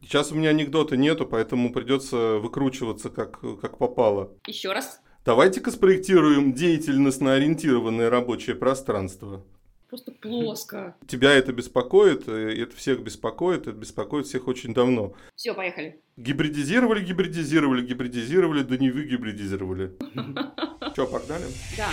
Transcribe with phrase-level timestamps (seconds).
[0.00, 4.32] Сейчас у меня анекдота нету, поэтому придется выкручиваться как, как попало.
[4.46, 5.00] Еще раз.
[5.24, 9.44] Давайте-ка спроектируем деятельностно ориентированное рабочее пространство.
[9.88, 10.96] Просто плоско.
[11.06, 15.12] Тебя это беспокоит, э, это всех беспокоит, это беспокоит всех очень давно.
[15.36, 16.00] Все, поехали.
[16.16, 19.92] Гибридизировали, гибридизировали, гибридизировали, да не вы гибридизировали.
[20.96, 21.44] Че, погнали?
[21.76, 21.90] Да.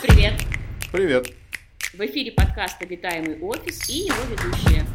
[0.00, 0.34] Привет.
[0.92, 1.37] Привет.
[1.98, 4.86] В эфире подкаст «Обитаемый офис» и его ведущие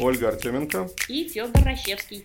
[0.00, 0.88] Ольга Артеменко.
[1.06, 2.24] и Федор Рощевский.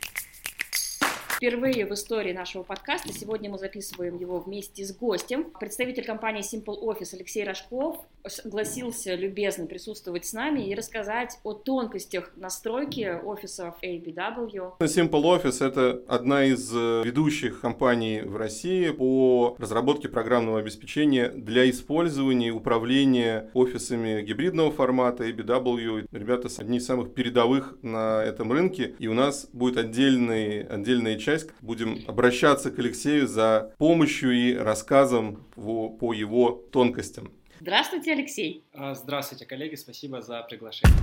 [1.44, 5.48] Впервые в истории нашего подкаста сегодня мы записываем его вместе с гостем.
[5.60, 12.32] Представитель компании Simple Office Алексей Рожков согласился любезно присутствовать с нами и рассказать о тонкостях
[12.38, 14.78] настройки офисов ABW.
[14.80, 21.70] Simple Office– это одна из э, ведущих компаний в России по разработке программного обеспечения для
[21.70, 26.08] использования и управления офисами гибридного формата ABW.
[26.10, 31.33] Ребята одни из самых передовых на этом рынке, и у нас будет отдельный, отдельная часть
[31.34, 37.32] часть будем обращаться к Алексею за помощью и рассказом по, по его тонкостям.
[37.60, 38.64] Здравствуйте, Алексей.
[38.74, 40.96] А, здравствуйте, коллеги, спасибо за приглашение.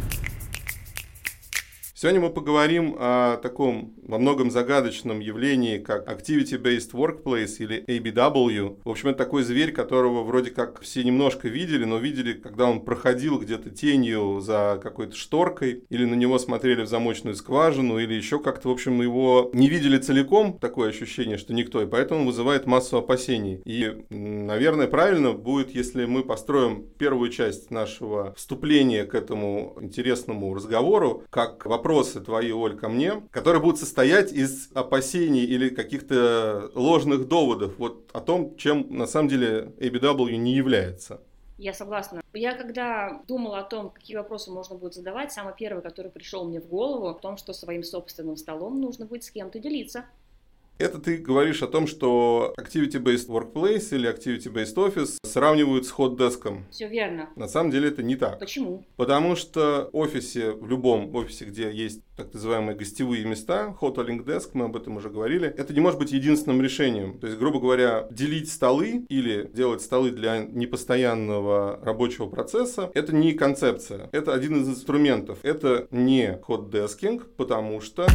[2.01, 8.79] Сегодня мы поговорим о таком во многом загадочном явлении, как Activity-Based Workplace или ABW.
[8.83, 12.81] В общем, это такой зверь, которого вроде как все немножко видели, но видели, когда он
[12.81, 18.39] проходил где-то тенью за какой-то шторкой, или на него смотрели в замочную скважину, или еще
[18.39, 22.97] как-то, в общем, его не видели целиком, такое ощущение, что никто, и поэтому вызывает массу
[22.97, 23.61] опасений.
[23.67, 31.25] И, наверное, правильно будет, если мы построим первую часть нашего вступления к этому интересному разговору,
[31.29, 37.27] как вопрос вопросы твои, Оль, ко мне, которые будут состоять из опасений или каких-то ложных
[37.27, 41.21] доводов вот о том, чем на самом деле ABW не является.
[41.59, 42.23] Я согласна.
[42.33, 46.61] Я когда думала о том, какие вопросы можно будет задавать, самый первый, который пришел мне
[46.61, 50.05] в голову, о том, что своим собственным столом нужно будет с кем-то делиться.
[50.81, 56.65] Это ты говоришь о том, что Activity-Based Workplace или Activity-Based Office сравнивают с hot деском.
[56.71, 57.29] Все верно.
[57.37, 58.39] На самом деле это не так.
[58.39, 58.87] Почему?
[58.97, 64.51] Потому что в офисе, в любом офисе, где есть так называемые гостевые места, hoteling desk,
[64.55, 67.19] мы об этом уже говорили, это не может быть единственным решением.
[67.19, 73.35] То есть, грубо говоря, делить столы или делать столы для непостоянного рабочего процесса, это не
[73.35, 75.41] концепция, это один из инструментов.
[75.43, 78.07] Это не desking, потому что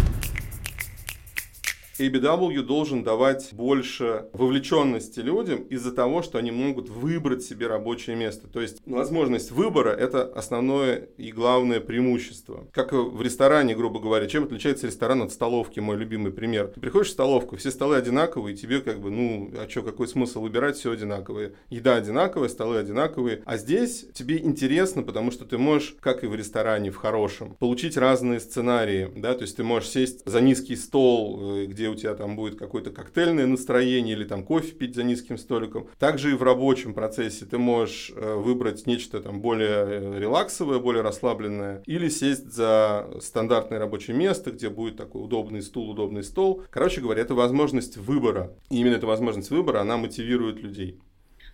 [1.99, 8.47] ABW должен давать больше вовлеченности людям из-за того, что они могут выбрать себе рабочее место.
[8.47, 12.67] То есть возможность выбора– это основное и главное преимущество.
[12.71, 16.67] Как в ресторане, грубо говоря, чем отличается ресторан от столовки, мой любимый пример.
[16.67, 20.41] Ты приходишь в столовку, все столы одинаковые, тебе как бы, ну, а что, какой смысл
[20.41, 21.53] выбирать, все одинаковое.
[21.69, 23.41] Еда одинаковая, столы одинаковые.
[23.45, 27.97] А здесь тебе интересно, потому что ты можешь, как и в ресторане, в хорошем, получить
[27.97, 31.95] разные сценарии, да, то есть ты можешь сесть за низкий стол, э, где где у
[31.95, 35.87] тебя там будет какое-то коктейльное настроение или там кофе пить за низким столиком.
[35.99, 41.03] Также и в рабочем процессе ты можешь э, выбрать нечто там более э, релаксовое, более
[41.03, 46.63] расслабленное, или сесть за стандартное рабочее место, где будет такой удобный стул, удобный стол.
[46.71, 48.55] Короче говоря, это возможность выбора.
[48.71, 50.99] И именно эта возможность выбора, она мотивирует людей.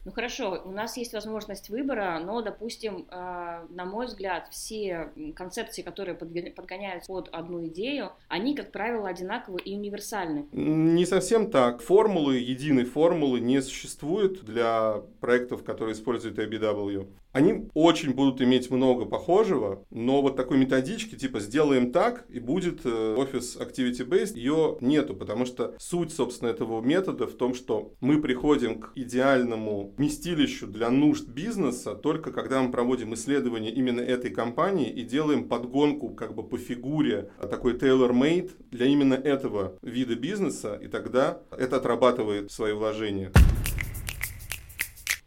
[0.04, 5.84] Ну хорошо, у нас есть возможность выбора, но, допустим, э, на мой взгляд, все концепции,
[5.84, 10.48] которые подгоняются под одну идею, они, как правило, одинаковы и универсальны.
[10.52, 11.82] Не совсем так.
[11.82, 19.06] Формулы, единой формулы не существует для проектов, которые используют ABW они очень будут иметь много
[19.06, 24.78] похожего, но вот такой методички, типа сделаем так, и будет э, офис Activity Based, ее
[24.82, 30.68] нету, потому что суть, собственно, этого метода в том, что мы приходим к идеальному вместилищу
[30.68, 36.36] для нужд бизнеса только когда мы проводим исследование именно этой компании и делаем подгонку как
[36.36, 42.52] бы по фигуре, а такой tailor-made для именно этого вида бизнеса, и тогда это отрабатывает
[42.52, 43.32] свои вложения.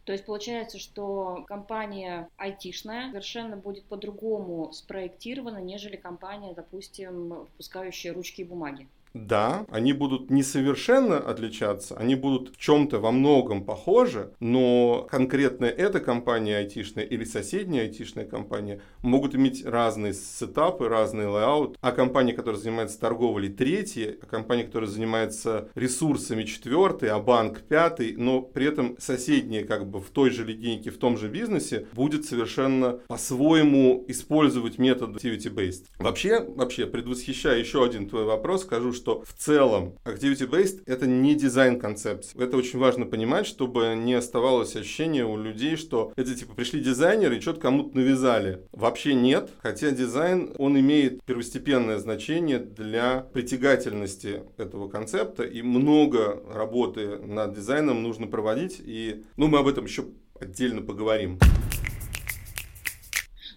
[0.05, 8.43] То есть получается, что компания айтишная совершенно будет по-другому спроектирована, нежели компания, допустим, выпускающая ручки
[8.43, 8.87] и бумаги.
[9.15, 15.67] Да, они будут не совершенно отличаться, они будут в чем-то во многом похожи, но конкретно
[15.67, 22.33] эта компания айтишная или соседняя айтишная компания могут иметь разные сетапы, разный layout, а компания,
[22.33, 28.67] которая занимается торговлей, третья, а компания, которая занимается ресурсами, четвертый, а банк пятый, но при
[28.67, 34.05] этом соседняя как бы в той же линейке, в том же бизнесе будет совершенно по-своему
[34.09, 35.85] использовать метод activity-based.
[36.01, 41.35] Вообще, вообще, предвосхищая еще один твой вопрос, скажу, что что в целом Activity-Based— это не
[41.35, 42.43] дизайн-концепция.
[42.43, 47.37] Это очень важно понимать, чтобы не оставалось ощущение у людей, что это типа пришли дизайнеры
[47.37, 48.63] и что-то кому-то навязали.
[48.73, 57.19] Вообще нет, хотя дизайн, он имеет первостепенное значение для притягательности этого концепта, и много работы
[57.19, 60.07] над дизайном нужно проводить, и ну, мы об этом еще
[60.41, 61.39] отдельно поговорим.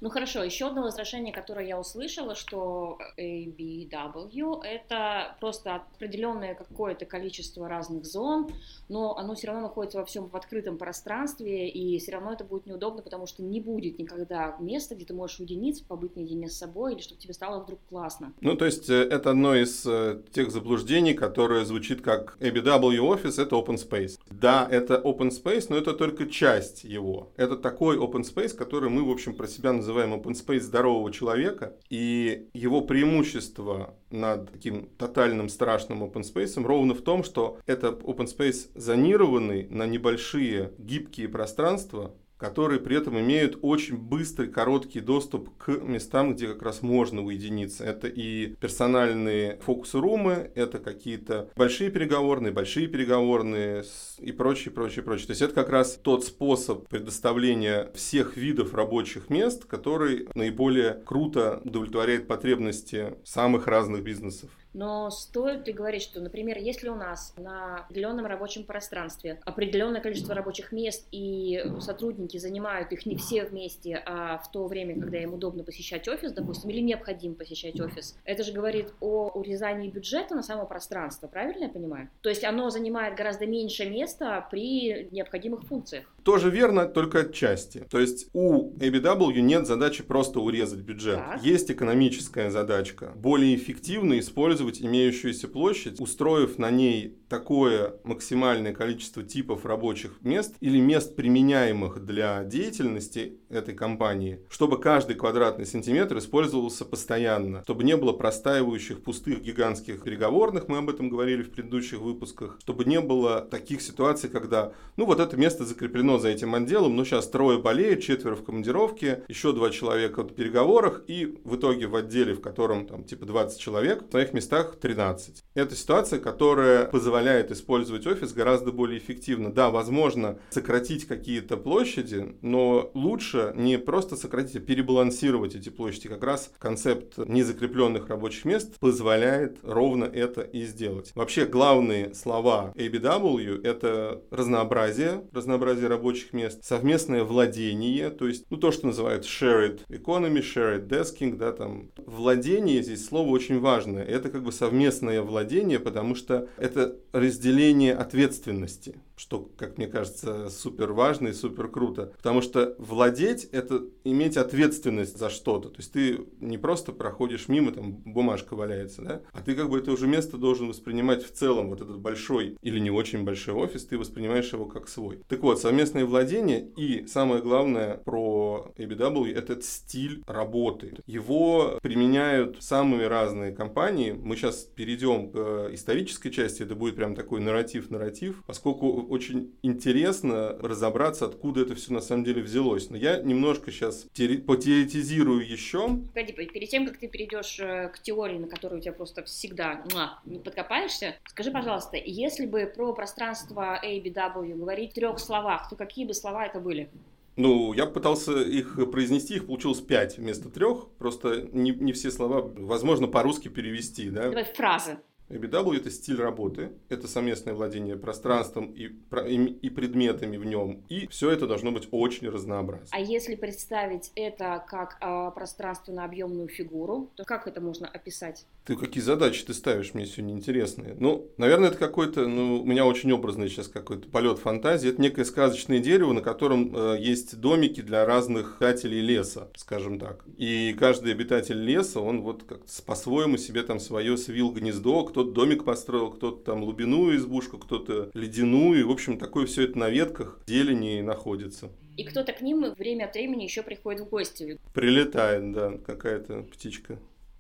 [0.02, 7.68] Ну хорошо, еще одно возражение, которое я услышала, что ABW это просто определенное какое-то количество
[7.68, 8.50] разных зон,
[8.90, 12.66] но оно все равно находится во всем в открытом пространстве, и все равно это будет
[12.66, 16.94] неудобно, потому что не будет никогда места, где ты можешь уединиться, побыть наедине с собой,
[16.94, 18.34] или чтобы тебе стало вдруг классно.
[18.42, 23.42] Ну, то есть, э, это одно из э, тех заблуждений, которое звучит как ABW Office—
[23.42, 24.20] это open space.
[24.30, 27.32] Да, это open space, но это только часть его.
[27.36, 31.12] Это такой open space, который мы, в общем, про себя называем называем open space здорового
[31.12, 37.88] человека, и его преимущество над таким тотальным страшным open space ровно в том, что это
[37.88, 45.56] open space зонированный на небольшие гибкие пространства, которые при этом имеют очень быстрый, короткий доступ
[45.58, 47.84] к местам, где как раз можно уединиться.
[47.84, 53.84] Это и персональные фокус-румы, это какие-то большие переговорные, большие переговорные
[54.20, 55.28] и прочее, прочее, прочее.
[55.28, 61.62] То есть это как раз тот способ предоставления всех видов рабочих мест, который наиболее круто
[61.64, 64.50] удовлетворяет потребности самых разных бизнесов.
[64.74, 70.36] Но стоит ли говорить, что, например, если у нас на определенном рабочем пространстве определенное количество
[70.36, 75.34] рабочих мест и сотрудники занимают их не все вместе, а в то время, когда им
[75.34, 80.44] удобно посещать офис, допустим, или необходимо посещать офис, это же говорит о урезании бюджета на
[80.44, 82.10] само пространство, правильно я понимаю?
[82.22, 86.06] То есть оно занимает гораздо меньше места при необходимых функциях.
[86.24, 87.86] Тоже верно, только отчасти.
[87.90, 91.16] То есть у ABW нет задачи просто урезать бюджет.
[91.16, 91.42] Так.
[91.44, 93.14] Есть экономическая задачка.
[93.16, 100.80] Более эффективно использовать имеющуюся площадь, устроив на ней такое максимальное количество типов рабочих мест или
[100.80, 108.14] мест, применяемых для деятельности этой компании, чтобы каждый квадратный сантиметр использовался постоянно, чтобы не было
[108.14, 113.82] простаивающих пустых гигантских переговорных, мы об этом говорили в предыдущих выпусках, чтобы не было таких
[113.82, 118.36] ситуаций, когда, ну вот это место закреплено за этим отделом, но сейчас трое болеют, четверо
[118.36, 123.04] в командировке, еще два человека в переговорах, и в итоге в отделе, в котором там
[123.04, 125.44] типа 20 человек, в своих местах 13.
[125.54, 129.52] Это ситуация, которая позволяет позволяет использовать офис гораздо более эффективно.
[129.52, 136.10] Да, возможно сократить какие-то площади, но лучше не просто сократить, а перебалансировать эти площади.
[136.10, 141.12] Как раз концепт незакрепленных рабочих мест позволяет ровно это и сделать.
[141.16, 148.72] Вообще главные слова ABW— это разнообразие, разнообразие рабочих мест, совместное владение, то есть ну, то,
[148.72, 151.90] что называют shared economy, shared desking, да, там.
[151.98, 154.04] Владение здесь слово очень важное.
[154.04, 160.94] Это как бы совместное владение, потому что это разделение ответственности что, как мне кажется, супер
[160.94, 162.14] важно и супер круто.
[162.18, 165.70] Потому что владеть— это иметь ответственность за что-то.
[165.70, 169.80] То есть ты не просто проходишь мимо, там бумажка валяется, да, а ты как бы
[169.80, 171.70] это уже место должен воспринимать в целом.
[171.70, 175.20] Вот этот большой или не очень большой офис, ты воспринимаешь его как свой.
[175.28, 180.98] Так вот, совместное владение и самое главное про ABW— это стиль работы.
[181.08, 184.12] Его применяют самые разные компании.
[184.12, 191.26] Мы сейчас перейдем к исторической части, это будет прям такой нарратив-нарратив, поскольку очень интересно разобраться,
[191.26, 192.90] откуда это все на самом деле взялось.
[192.90, 196.00] Но я немножко сейчас потеоретизирую еще.
[196.14, 199.84] Погоди, перед тем, как ты перейдешь э, к теории, на которую у тебя просто всегда
[199.92, 205.76] муа, не подкопаешься, скажи, пожалуйста, если бы про пространство ABW говорить в трех словах, то
[205.76, 206.90] какие бы слова это были?
[207.38, 210.90] Ну, я пытался их произнести, их получилось пять вместо трех.
[210.98, 214.30] Просто не, не все слова, возможно, по-русски перевести, да?
[214.30, 214.98] Давай фразы.
[215.30, 221.32] ABW– это стиль работы, это совместное владение пространством и, и предметами в нем, и все
[221.32, 222.88] это должно быть очень разнообразно.
[222.92, 228.46] А если представить это как э, пространство на объемную фигуру, то как это можно описать?
[228.68, 230.94] Ты какие задачи ты ставишь мне сегодня интересные?
[231.00, 234.90] Ну, наверное, это какой-то, ну, у меня очень образный сейчас какой-то полет фантазии.
[234.90, 240.26] Это некое сказочное дерево, на котором э, есть домики для разных обитателей леса, скажем так.
[240.36, 245.64] И каждый обитатель леса, он вот как по-своему себе там свое свил гнездо, кто-то домик
[245.64, 248.82] построил, кто-то там лубиную избушку, кто-то ледяную.
[248.82, 251.70] И, в общем, такое все это на ветках зелени находится.
[251.96, 254.60] И кто-то к ним время от времени еще приходит в гости.
[254.74, 257.00] Прилетает, да, какая-то птичка.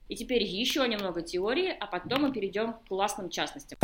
[0.09, 3.77] И теперь еще немного теории, а потом мы перейдем к классным частностям.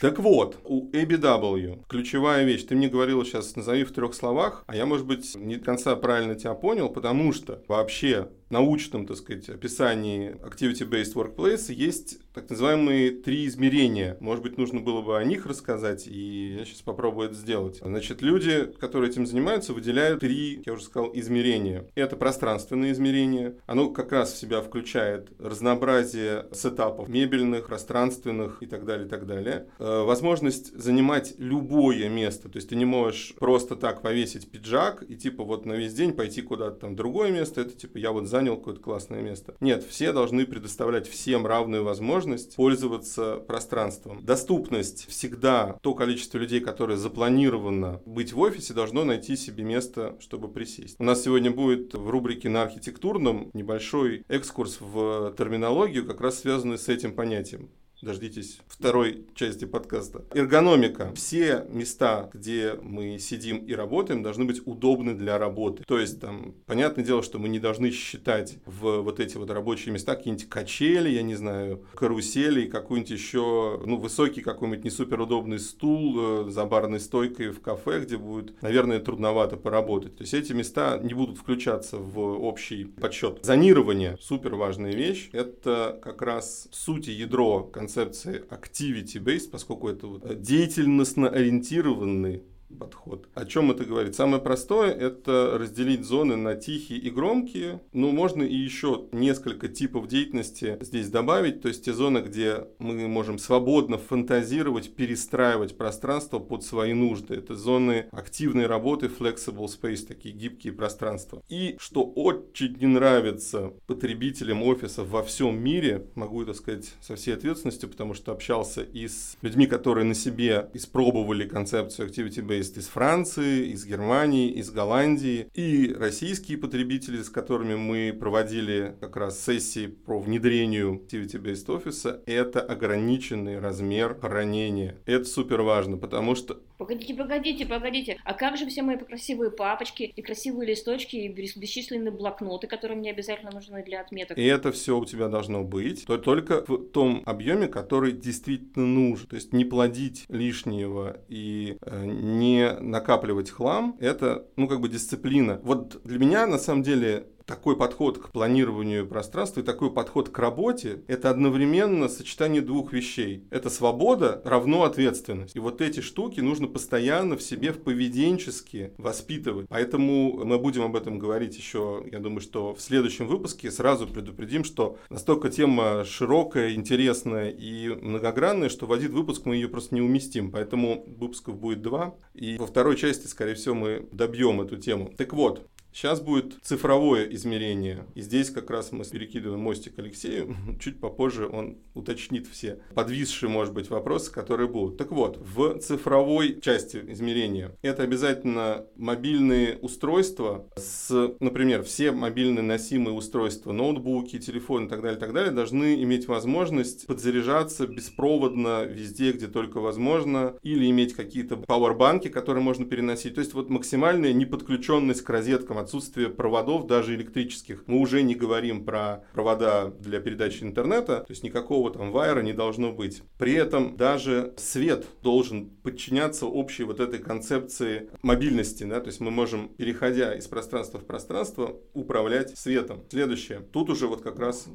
[0.00, 2.64] Так вот, у ABW ключевая вещь.
[2.64, 5.96] Ты мне говорила сейчас, назови в трех словах, а я, может быть, не до конца
[5.96, 13.12] правильно тебя понял, потому что вообще научном, так сказать, описании Activity-Based Workplace есть так называемые
[13.12, 14.16] три измерения.
[14.18, 17.78] Может быть, нужно было бы о них рассказать, и я сейчас попробую это сделать.
[17.80, 21.86] Значит, люди, которые этим занимаются, выделяют три, я уже сказал, измерения.
[21.94, 23.56] Это пространственное измерение.
[23.66, 29.26] Оно как раз в себя включает разнообразие сетапов мебельных, пространственных и так далее, и так
[29.26, 29.68] далее.
[29.78, 32.48] Э, возможность занимать любое место.
[32.48, 36.12] То есть ты не можешь просто так повесить пиджак и типа вот на весь день
[36.12, 37.60] пойти куда-то там другое место.
[37.60, 39.54] Это типа я вот занял какое-то классное место.
[39.60, 42.23] Нет, все должны предоставлять всем равную возможность
[42.56, 44.24] пользоваться пространством.
[44.24, 50.48] Доступность всегда то количество людей, которое запланировано быть в офисе, должно найти себе место, чтобы
[50.48, 50.96] присесть.
[50.98, 56.78] У нас сегодня будет в рубрике на архитектурном небольшой экскурс в терминологию, как раз связанный
[56.78, 57.70] с этим понятием
[58.04, 60.24] дождитесь второй части подкаста.
[60.34, 61.12] Эргономика.
[61.16, 65.82] Все места, где мы сидим и работаем, должны быть удобны для работы.
[65.84, 69.92] То есть, там, понятное дело, что мы не должны считать в вот эти вот рабочие
[69.92, 75.20] места какие-нибудь качели, я не знаю, карусели и какой-нибудь еще, ну, высокий какой-нибудь не супер
[75.20, 80.16] удобный стул э, за барной стойкой в кафе, где будет, наверное, трудновато поработать.
[80.16, 83.38] То есть, эти места не будут включаться в общий подсчет.
[83.42, 84.18] Зонирование.
[84.20, 85.30] Супер важная вещь.
[85.32, 92.42] Это как раз суть и ядро концепции концепции activity-based, поскольку это вот деятельностно ориентированный
[92.74, 93.28] подход.
[93.34, 94.14] О чем это говорит?
[94.14, 97.80] Самое простое– это разделить зоны на тихие и громкие.
[97.92, 101.62] Ну, можно и еще несколько типов деятельности здесь добавить.
[101.62, 107.34] То есть те зоны, где мы можем свободно фантазировать, перестраивать пространство под свои нужды.
[107.34, 111.42] Это зоны активной работы, flexible space, такие гибкие пространства.
[111.48, 117.34] И что очень не нравится потребителям офиса во всем мире, могу это сказать со всей
[117.34, 122.86] ответственностью, потому что общался и с людьми, которые на себе испробовали концепцию activity-based есть из
[122.86, 129.86] Франции, из Германии, из Голландии и российские потребители, с которыми мы проводили как раз сессии
[129.86, 134.96] по внедрению Activity-Based Office, это ограниченный размер хранения.
[135.04, 138.18] Это супер важно, потому что Погодите, погодите, погодите.
[138.24, 143.10] А как же все мои красивые папочки и красивые листочки и бесчисленные блокноты, которые мне
[143.10, 144.36] обязательно нужны для отметок?
[144.36, 149.26] И это все у тебя должно быть только в том объеме, который действительно нужен.
[149.28, 155.60] То есть не плодить лишнего и э, не накапливать хлам, это, ну, как бы дисциплина.
[155.62, 160.38] Вот для меня, на самом деле, такой подход к планированию пространства и такой подход к
[160.38, 163.44] работе– это одновременно сочетание двух вещей.
[163.50, 165.54] Это свобода равно ответственность.
[165.56, 169.66] И вот эти штуки нужно постоянно в себе в поведенчески воспитывать.
[169.68, 174.64] Поэтому мы будем об этом говорить еще, я думаю, что в следующем выпуске сразу предупредим,
[174.64, 180.00] что настолько тема широкая, интересная и многогранная, что в один выпуск мы ее просто не
[180.00, 180.50] уместим.
[180.50, 182.14] Поэтому выпусков будет два.
[182.34, 185.12] И во второй части, скорее всего, мы добьем эту тему.
[185.16, 188.04] Так вот, Сейчас будет цифровое измерение.
[188.16, 190.56] И здесь как раз мы перекидываем мостик Алексею.
[190.80, 194.98] Чуть попозже он уточнит все подвисшие, может быть, вопросы, которые будут.
[194.98, 203.14] Так вот, в цифровой части измерения это обязательно мобильные устройства с, например, все мобильные носимые
[203.14, 209.46] устройства, ноутбуки, телефоны и так далее, так далее, должны иметь возможность подзаряжаться беспроводно везде, где
[209.46, 213.36] только возможно, или иметь какие-то пауэрбанки, которые можно переносить.
[213.36, 217.84] То есть вот максимальная неподключенность к розеткам отсутствие проводов, даже электрических.
[217.86, 222.52] Мы уже не говорим про провода для передачи интернета, то есть никакого там вайра не
[222.52, 223.22] должно быть.
[223.38, 229.30] При этом даже свет должен подчиняться общей вот этой концепции мобильности, да, то есть мы
[229.30, 233.04] можем, переходя из пространства в пространство, управлять светом.
[233.10, 233.60] Следующее.
[233.72, 234.66] Тут уже вот как раз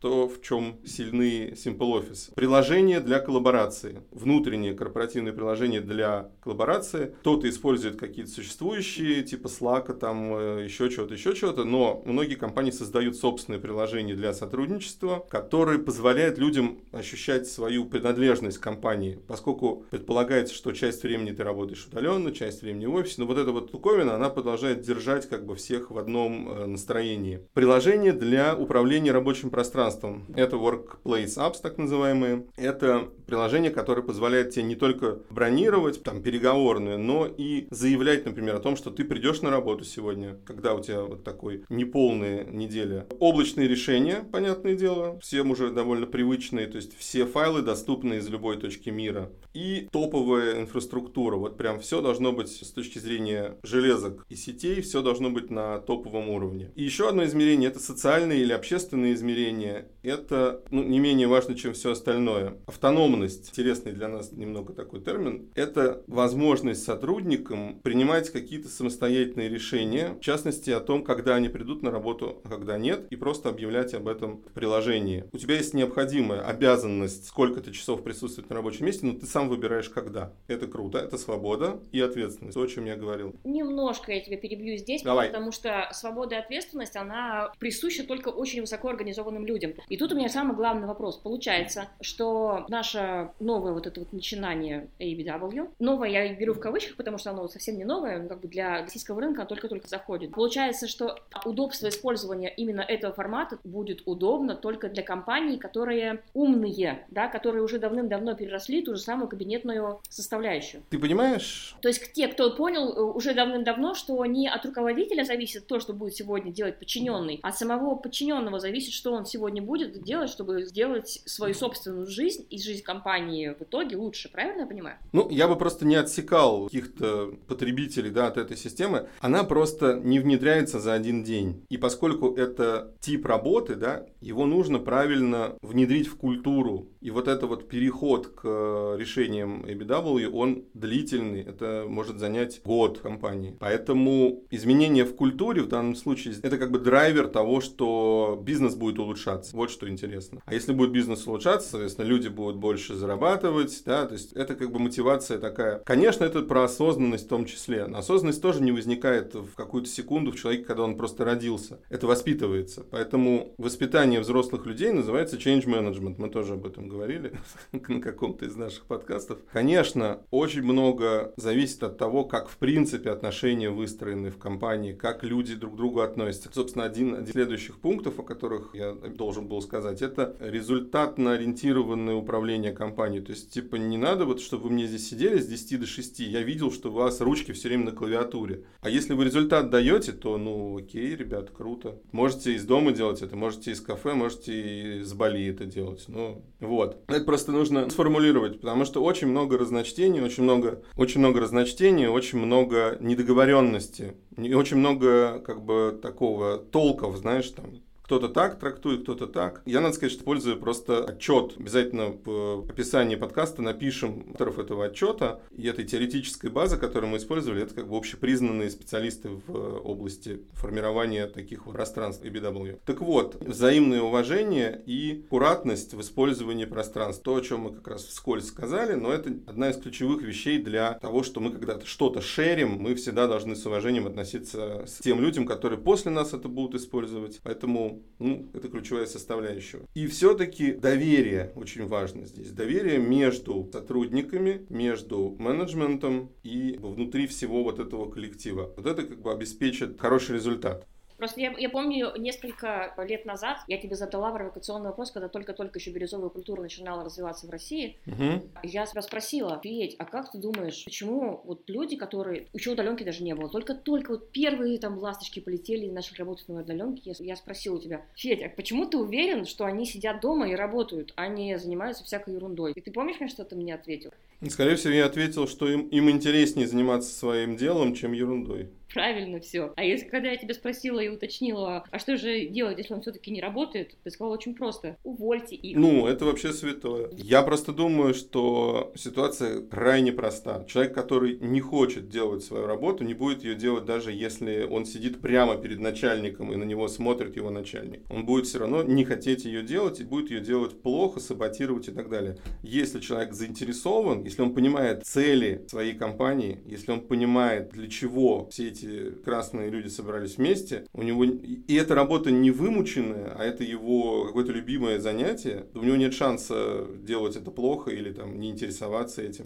[0.00, 2.34] то, в чем сильны Simple Office.
[2.34, 4.02] Приложение для коллаборации.
[4.10, 7.14] Внутренние корпоративные приложения для коллаборации.
[7.20, 12.70] Кто-то использует какие-то существующие, типа Slack, там э, еще чего-то, еще чего-то, но многие компании
[12.70, 20.54] создают собственные приложения для сотрудничества, которые позволяют людям ощущать свою принадлежность к компании, поскольку предполагается,
[20.54, 24.16] что часть времени ты работаешь удаленно, часть времени в офисе, но вот эта вот штуковина,
[24.16, 27.40] она продолжает держать как бы всех в одном э, настроении.
[27.54, 30.24] Приложение для управления рабочим пространством пространством.
[30.34, 32.46] Это Workplace Apps, так называемые.
[32.56, 38.60] Это приложение, которое позволяет тебе не только бронировать там переговорную, но и заявлять, например, о
[38.60, 43.06] том, что ты придешь на работу сегодня, когда у тебя вот такой неполная неделя.
[43.18, 48.56] Облачные решения, понятное дело, всем уже довольно привычные, то есть все файлы доступны из любой
[48.56, 49.30] точки мира.
[49.54, 55.02] И топовая инфраструктура, вот прям все должно быть с точки зрения железок и сетей, все
[55.02, 56.72] должно быть на топовом уровне.
[56.74, 61.54] И еще одно измерение– это социальные или общественные измерения точки это ну, не менее важно,
[61.54, 62.58] чем все остальное.
[62.66, 70.20] Автономность, интересный для нас немного такой термин, это возможность сотрудникам принимать какие-то самостоятельные решения, в
[70.20, 74.08] частности о том, когда они придут на работу, а когда нет, и просто объявлять об
[74.08, 75.24] этом в приложении.
[75.32, 79.88] У тебя есть необходимая обязанность сколько-то часов присутствовать на рабочем месте, но ты сам выбираешь
[79.88, 80.32] когда.
[80.48, 83.34] Это круто, это свобода и ответственность, то, о чем я говорил.
[83.44, 85.28] Немножко я тебя перебью здесь, Давай.
[85.28, 89.63] потому что свобода и ответственность, она присуща только очень высоко организованным людям.
[89.88, 91.16] И тут у меня самый главный вопрос.
[91.16, 97.18] Получается, что наше новое вот это вот начинание ABW, новое я беру в кавычках, потому
[97.18, 100.32] что оно совсем не новое, но как бы для российского рынка оно только-только заходит.
[100.32, 107.28] Получается, что удобство использования именно этого формата будет удобно только для компаний, которые умные, да,
[107.28, 110.82] которые уже давным-давно переросли ту же самую кабинетную составляющую.
[110.90, 111.76] Ты понимаешь?
[111.80, 115.92] То есть те, кто понял э, уже давным-давно, что не от руководителя зависит то, что
[115.92, 120.64] будет сегодня делать подчиненный, а от самого подчиненного зависит, что он сегодня будет делать, чтобы
[120.64, 124.30] сделать свою собственную жизнь и жизнь компании в итоге лучше.
[124.30, 124.96] Правильно я понимаю?
[125.12, 129.08] Ну, я бы просто не отсекал каких-то потребителей да, от этой системы.
[129.20, 131.64] Она просто не внедряется за один день.
[131.68, 136.88] И поскольку это тип работы, да, его нужно правильно внедрить в культуру.
[137.04, 141.42] И вот это вот переход к решениям ABW, он длительный.
[141.42, 143.54] Это может занять год компании.
[143.60, 148.98] Поэтому изменения в культуре в данном случае это как бы драйвер того, что бизнес будет
[148.98, 149.54] улучшаться.
[149.54, 150.40] Вот что интересно.
[150.46, 154.72] А если будет бизнес улучшаться, соответственно, люди будут больше зарабатывать, да, то есть это как
[154.72, 155.80] бы мотивация такая.
[155.80, 157.86] Конечно, это про осознанность в том числе.
[157.86, 161.80] Но осознанность тоже не возникает в какую-то секунду в человеке, когда он просто родился.
[161.90, 162.82] Это воспитывается.
[162.90, 166.14] Поэтому воспитание взрослых людей называется change management.
[166.16, 167.32] Мы тоже об этом говорили
[167.72, 169.38] на каком-то из наших подкастов.
[169.52, 175.54] Конечно, очень много зависит от того, как в принципе отношения выстроены в компании, как люди
[175.54, 176.50] друг к другу относятся.
[176.52, 182.72] Собственно, один из следующих пунктов, о которых я должен был сказать, это результатно ориентированное управление
[182.72, 183.22] компанией.
[183.22, 186.20] То есть, типа, не надо вот, чтобы вы мне здесь сидели с 10 до 6,
[186.20, 188.64] я видел, что у вас ручки все время на клавиатуре.
[188.80, 191.98] А если вы результат даете, то, ну, окей, ребят, круто.
[192.12, 196.04] Можете из дома делать это, можете из кафе, можете из Бали это делать.
[196.08, 196.83] Ну, вот.
[197.08, 202.38] Это просто нужно сформулировать, потому что очень много разночтений, очень много, очень много разночтений, очень
[202.38, 209.62] много недоговоренности, очень много, как бы, такого толков, знаешь, там, кто-то так трактует, кто-то так.
[209.64, 211.54] Я, надо сказать, что использую просто отчет.
[211.58, 215.40] Обязательно в описании подкаста напишем авторов этого отчета.
[215.56, 221.26] И этой теоретической базы, которую мы использовали, это как бы общепризнанные специалисты в области формирования
[221.26, 222.78] таких вот пространств EBW.
[222.84, 227.22] Так вот, взаимное уважение и аккуратность в использовании пространств.
[227.22, 230.92] То, о чем мы как раз вскользь сказали, но это одна из ключевых вещей для
[230.94, 235.46] того, что мы когда-то что-то шерим, мы всегда должны с уважением относиться к тем людям,
[235.46, 237.40] которые после нас это будут использовать.
[237.42, 239.80] Поэтому ну, это ключевая составляющая.
[239.94, 242.50] И все-таки доверие очень важно здесь.
[242.50, 248.72] Доверие между сотрудниками, между менеджментом и внутри всего вот этого коллектива.
[248.76, 250.86] Вот это как бы обеспечит хороший результат.
[251.16, 255.90] Просто я, я помню, несколько лет назад я тебе задала провокационный вопрос, когда только-только еще
[255.90, 257.96] бирюзовая культура начинала развиваться в России.
[258.06, 258.42] Угу.
[258.64, 262.46] Я себя спросила, Петь, а как ты думаешь, почему вот люди, которые...
[262.52, 266.60] Еще удаленки даже не было, только-только вот первые там ласточки полетели и начали работать на
[266.60, 270.48] удаленке, я, я спросила у тебя, Федь, а почему ты уверен, что они сидят дома
[270.48, 272.72] и работают, а не занимаются всякой ерундой?
[272.72, 274.10] И ты помнишь мне, что ты мне ответил?
[274.48, 279.72] Скорее всего, я ответил, что им, им интереснее заниматься своим делом, чем ерундой правильно все.
[279.76, 283.30] А если когда я тебя спросила и уточнила, а что же делать, если он все-таки
[283.30, 285.76] не работает, ты сказал очень просто, увольте их.
[285.76, 287.10] Ну, это вообще святое.
[287.12, 290.64] Я просто думаю, что ситуация крайне проста.
[290.68, 295.20] Человек, который не хочет делать свою работу, не будет ее делать даже если он сидит
[295.20, 298.02] прямо перед начальником и на него смотрит его начальник.
[298.10, 301.92] Он будет все равно не хотеть ее делать и будет ее делать плохо, саботировать и
[301.92, 302.38] так далее.
[302.62, 308.68] Если человек заинтересован, если он понимает цели своей компании, если он понимает, для чего все
[308.68, 313.64] эти эти красные люди собрались вместе, у него и эта работа не вымученная, а это
[313.64, 319.22] его какое-то любимое занятие, у него нет шанса делать это плохо или там не интересоваться
[319.22, 319.44] этим.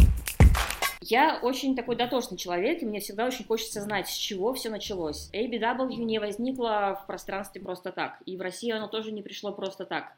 [1.01, 5.31] Я очень такой дотошный человек, и мне всегда очень хочется знать, с чего все началось.
[5.33, 9.85] ABW не возникло в пространстве просто так, и в России оно тоже не пришло просто
[9.87, 10.13] так.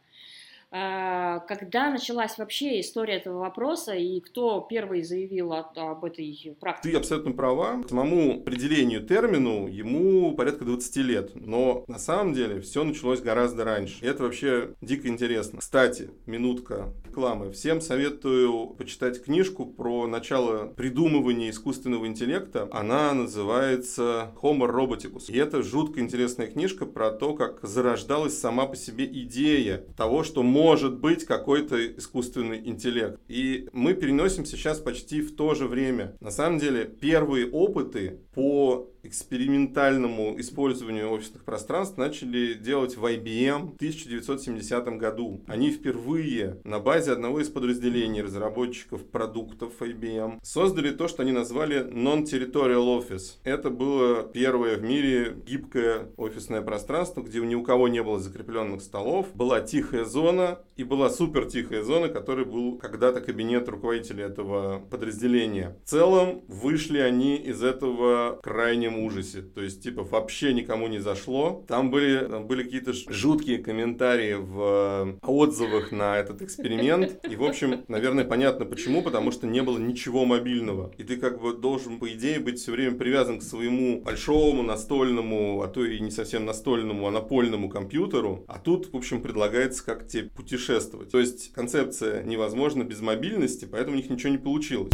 [0.72, 6.92] А, когда началась вообще история этого вопроса и кто первый заявил об этой практике?
[6.92, 7.82] Ты абсолютно права.
[7.82, 11.32] К самому определению термину ему порядка 20 лет.
[11.34, 14.04] Но на самом деле все началось гораздо раньше.
[14.04, 15.58] И это вообще дико интересно.
[15.58, 17.50] Кстати, минутка рекламы.
[17.50, 22.68] Всем советую почитать книжку про начало придумывания искусственного интеллекта.
[22.70, 25.24] Она называется Homo Roboticus.
[25.28, 30.44] И это жутко интересная книжка про то, как зарождалась сама по себе идея того, что
[30.60, 33.18] может быть какой-то искусственный интеллект.
[33.28, 36.16] И мы переносимся сейчас почти в то же время.
[36.20, 43.74] На самом деле, первые опыты по экспериментальному использованию офисных пространств начали делать в IBM в
[43.76, 45.42] 1970 году.
[45.46, 51.84] Они впервые на базе одного из подразделений разработчиков продуктов IBM создали то, что они назвали
[51.84, 53.38] Non-Territorial Office.
[53.44, 58.82] Это было первое в мире гибкое офисное пространство, где ни у кого не было закрепленных
[58.82, 64.80] столов, была тихая зона и была супер тихая зона, которая был когда-то кабинет руководителя этого
[64.90, 65.76] подразделения.
[65.84, 69.42] В целом вышли они из этого крайне крайнем ужасе.
[69.42, 71.64] То есть, типа, вообще никому не зашло.
[71.68, 77.24] Там были, там были какие-то жуткие комментарии в э, отзывах на этот эксперимент.
[77.28, 80.92] И, в общем, наверное, понятно почему, потому что не было ничего мобильного.
[80.98, 85.62] И ты как бы должен, по идее, быть все время привязан к своему большому настольному,
[85.62, 88.44] а то и не совсем настольному, а напольному компьютеру.
[88.46, 91.10] А тут, в общем, предлагается как тебе путешествовать.
[91.10, 94.92] То есть концепция невозможна без мобильности, поэтому у них ничего не получилось.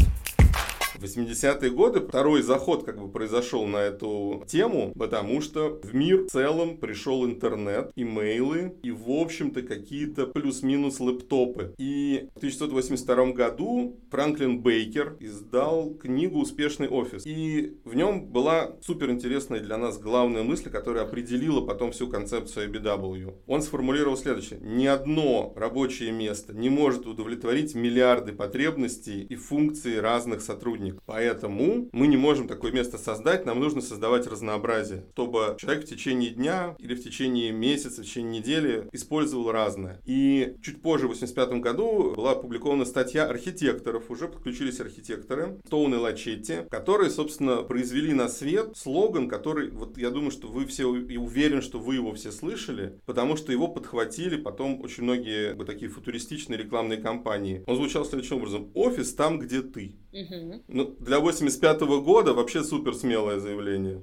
[1.06, 6.24] В 80-е годы второй заход как бы произошел на эту тему, потому что в мир
[6.24, 11.74] в целом пришел интернет, имейлы и, в общем-то, какие-то плюс-минус лэптопы.
[11.78, 17.24] И в 1982 году Франклин Бейкер издал книгу «Успешный офис».
[17.24, 22.72] И в нем была супер интересная для нас главная мысль, которая определила потом всю концепцию
[22.72, 23.34] IBW.
[23.46, 24.58] Он сформулировал следующее.
[24.60, 31.02] Ни одно рабочее место не может удовлетворить миллиарды потребностей и функций разных сотрудников сотрудник.
[31.06, 36.30] Поэтому мы не можем такое место создать, нам нужно создавать разнообразие, чтобы человек в течение
[36.30, 40.00] дня или в течение месяца, в течение недели использовал разное.
[40.04, 45.98] И чуть позже, в 85 году, была опубликована статья архитекторов, уже подключились архитекторы, Стоун и
[45.98, 51.16] Лачетти, которые, собственно, произвели на свет слоган, который, вот я думаю, что вы все, и
[51.16, 55.90] уверен, что вы его все слышали, потому что его подхватили потом очень многие вот такие
[55.90, 57.62] футуристичные рекламные кампании.
[57.66, 58.70] Он звучал следующим образом.
[58.74, 59.96] Офис там, где ты.
[60.12, 60.62] Угу.
[60.76, 64.02] Ну, для 85 -го года вообще супер смелое заявление.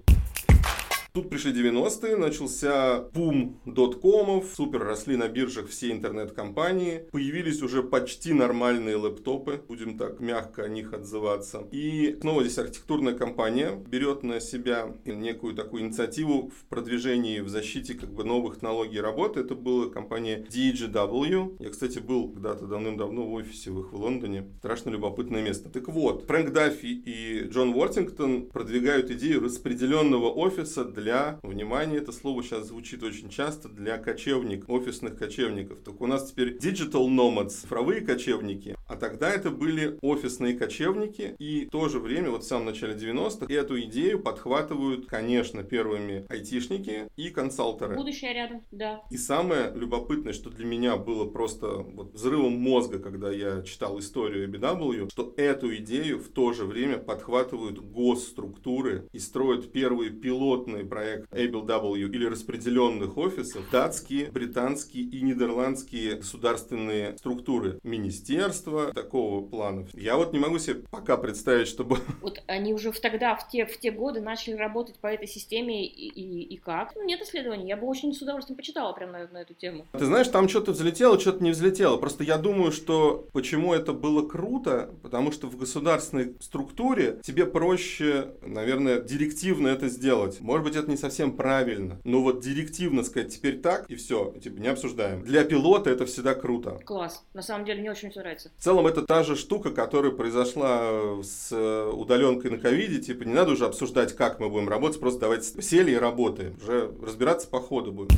[1.15, 8.33] Тут пришли 90-е, начался бум доткомов, супер росли на биржах все интернет-компании, появились уже почти
[8.33, 11.67] нормальные лэптопы, будем так мягко о них отзываться.
[11.71, 17.93] И снова здесь архитектурная компания берет на себя некую такую инициативу в продвижении, в защите
[17.93, 19.41] как бы новых технологий работы.
[19.41, 21.57] Это была компания DGW.
[21.59, 24.49] Я, кстати, был когда-то давным-давно в офисе в их в Лондоне.
[24.57, 25.69] Страшно любопытное место.
[25.69, 32.13] Так вот, Фрэнк Даффи и Джон Уортингтон продвигают идею распределенного офиса для для, внимание, это
[32.13, 35.79] слово сейчас звучит очень часто, для кочевников, офисных кочевников.
[35.83, 41.65] Так у нас теперь digital nomads, цифровые кочевники, а тогда это были офисные кочевники, и
[41.65, 47.09] в то же время, вот в самом начале 90-х, эту идею подхватывают, конечно, первыми айтишники
[47.17, 47.95] и консалтеры.
[47.95, 49.01] Будущее рядом, да.
[49.11, 54.49] И самое любопытное, что для меня было просто вот взрывом мозга, когда я читал историю
[54.49, 61.33] BW, что эту идею в то же время подхватывают госструктуры и строят первые пилотные проект
[61.33, 69.87] ABLW или распределенных офисов датские, британские и нидерландские государственные структуры, министерства такого плана.
[69.93, 71.97] Я вот не могу себе пока представить, чтобы...
[72.21, 75.85] Вот они уже в тогда, в те, в те годы начали работать по этой системе
[75.85, 76.93] и, и, и как?
[76.95, 77.67] Ну, нет исследований.
[77.67, 79.87] Я бы очень с удовольствием почитала прямо на, на эту тему.
[79.93, 81.97] Ты знаешь, там что-то взлетело, что-то не взлетело.
[81.97, 88.33] Просто я думаю, что почему это было круто, потому что в государственной структуре тебе проще,
[88.45, 90.39] наверное, директивно это сделать.
[90.39, 91.99] Может быть, это не совсем правильно.
[92.03, 95.23] Но вот директивно сказать теперь так, и все, типа не обсуждаем.
[95.23, 96.79] Для пилота это всегда круто.
[96.85, 97.23] Класс.
[97.33, 98.51] На самом деле мне очень все нравится.
[98.57, 102.99] В целом это та же штука, которая произошла с э, удаленкой на ковиде.
[102.99, 106.55] Типа не надо уже обсуждать, как мы будем работать, просто давайте сели и работаем.
[106.61, 108.17] Уже разбираться по ходу будем.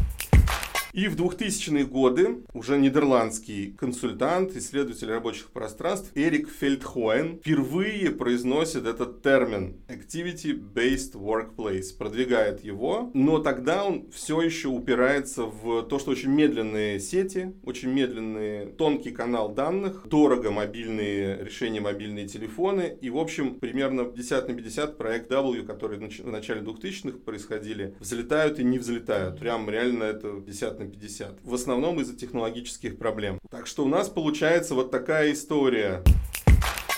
[0.95, 9.21] И в 2000-е годы уже нидерландский консультант, исследователь рабочих пространств Эрик Фельдхоен впервые произносит этот
[9.21, 16.29] термин Activity-Based Workplace, продвигает его, но тогда он все еще упирается в то, что очень
[16.29, 23.55] медленные сети, очень медленный тонкий канал данных, дорого мобильные решения, мобильные телефоны, и в общем
[23.55, 29.41] примерно 50 на 50 проект W, который в начале 2000-х происходили, взлетают и не взлетают.
[29.41, 31.39] Прям реально это 50 на на 50.
[31.43, 33.39] В основном из-за технологических проблем.
[33.49, 36.03] Так что у нас получается вот такая история.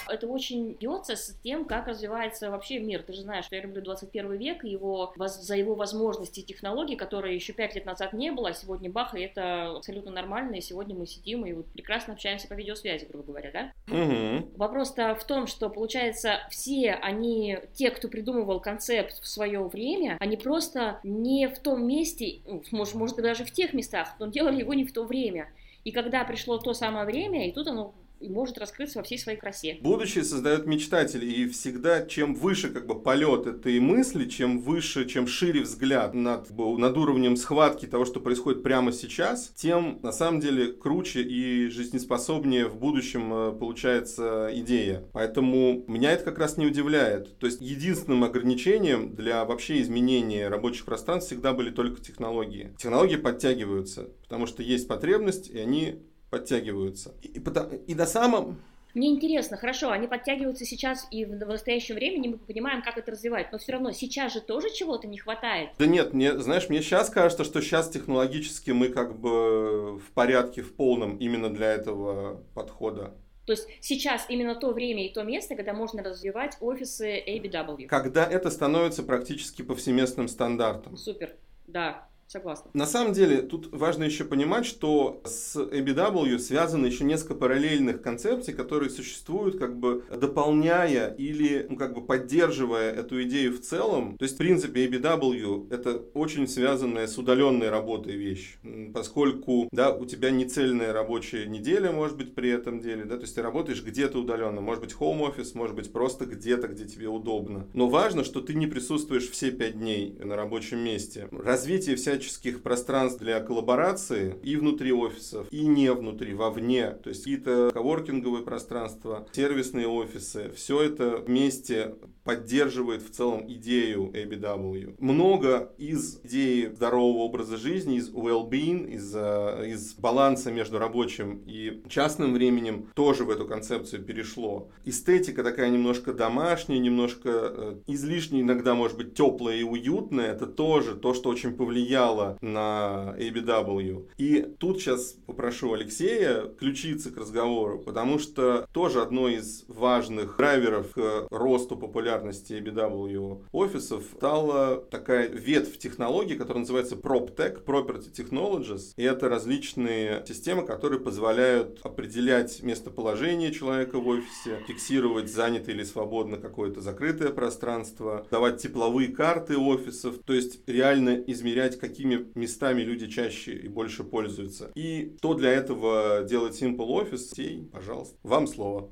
[0.10, 3.04] Это очень бьется с тем, как развивается вообще мир.
[3.04, 7.36] Ты же знаешь, что я люблю 21 век, его, за его возможности и технологии, которые
[7.36, 10.96] еще пять лет назад не было, а сегодня бах, и это абсолютно нормально, и сегодня
[10.96, 13.94] мы сидим и вот прекрасно общаемся по видеосвязи, грубо говоря, да?
[13.94, 14.58] Угу.
[14.58, 20.38] Вопрос-то в том, что, получается, все они, те, кто придумывал концепт в свое время, они
[20.38, 24.74] просто не в том месте, ну, может, может даже в тех местах, но делали его
[24.74, 25.50] не в то время.
[25.84, 29.38] И когда пришло то самое время, и тут оно и может раскрыться во всей своей
[29.38, 29.78] красе.
[29.82, 35.28] Будущее создает мечтатели, и всегда чем выше как бы полет этой мысли, чем выше, чем
[35.28, 40.68] шире взгляд над, над уровнем схватки того, что происходит прямо сейчас, тем на самом деле
[40.74, 45.06] круче и жизнеспособнее в будущем э, получается идея.
[45.14, 47.38] Поэтому меня это как раз не удивляет.
[47.40, 52.74] То есть единственным ограничением для вообще изменения рабочих пространств всегда были только технологии.
[52.78, 57.14] Технологии подтягиваются, потому что есть потребность, и они подтягиваются.
[57.22, 57.42] И, и,
[57.88, 58.62] и на самом...
[58.94, 63.52] Мне интересно, хорошо, они подтягиваются сейчас и в, настоящем времени мы понимаем, как это развивать,
[63.52, 65.70] но все равно сейчас же тоже чего-то не хватает.
[65.78, 70.64] Да нет, мне, знаешь, мне сейчас кажется, что сейчас технологически мы как бы в порядке,
[70.64, 73.14] в полном именно для этого подхода.
[73.46, 77.86] То есть сейчас именно то время и то место, когда можно развивать офисы ABW.
[77.86, 80.98] Когда это становится практически повсеместным стандартом.
[80.98, 81.36] Супер,
[81.66, 82.10] да.
[82.28, 82.70] Согласна.
[82.74, 88.54] На самом деле, тут важно еще понимать, что с ABW связано еще несколько параллельных концепций,
[88.54, 94.18] которые существуют, как бы дополняя или ну, как бы поддерживая эту идею в целом.
[94.18, 98.58] То есть, в принципе, ABW это очень связанная с удаленной работой вещь,
[98.94, 103.22] поскольку да, у тебя не цельная рабочая неделя, может быть, при этом деле, да, то
[103.22, 107.08] есть ты работаешь где-то удаленно, может быть, home office, может быть, просто где-то, где тебе
[107.08, 107.68] удобно.
[107.74, 111.30] Но важно, что ты не присутствуешь все пять дней на рабочем месте.
[111.32, 116.92] Развитие вся всяческих пространств для коллаборации и внутри офисов, и не внутри, вовне.
[116.92, 120.52] То есть какие-то коворкинговые пространства, сервисные офисы.
[120.56, 121.96] Все это вместе
[122.28, 124.96] поддерживает в целом идею ABW.
[125.00, 131.82] Много из идеи здорового образа жизни, из well-being, из, э, из баланса между рабочим и
[131.88, 134.70] частным временем тоже в эту концепцию перешло.
[134.84, 140.34] Эстетика такая немножко домашняя, немножко э, излишне иногда может быть теплая и уютная.
[140.34, 144.10] Это тоже то, что очень повлияло на ABW.
[144.18, 150.92] И тут сейчас попрошу Алексея включиться к разговору, потому что тоже одно из важных драйверов
[150.92, 158.94] к росту популярности популярности BW офисов стала такая ветвь технологий, которая называется PropTech, Property Technologies.
[158.98, 166.38] И это различные системы, которые позволяют определять местоположение человека в офисе, фиксировать занятое или свободно
[166.38, 173.54] какое-то закрытое пространство, давать тепловые карты офисов, то есть реально измерять, какими местами люди чаще
[173.54, 174.72] и больше пользуются.
[174.76, 178.90] И что для этого делает Simple Office, пожалуйста, вам слово.